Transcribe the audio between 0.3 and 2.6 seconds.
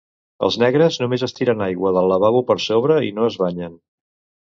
Els negres només és tiren aigua del lavabo per